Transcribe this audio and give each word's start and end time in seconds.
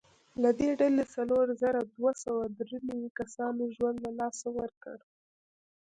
له 0.41 0.49
دې 0.59 0.69
ډلې 0.79 1.03
څلور 1.15 1.45
زره 1.61 1.81
دوه 1.93 2.11
سوه 2.23 2.43
درې 2.59 2.77
نوي 2.89 3.09
کسانو 3.19 3.63
ژوند 3.75 3.97
له 4.05 4.11
لاسه 4.19 4.47
ورکړ. 4.59 4.97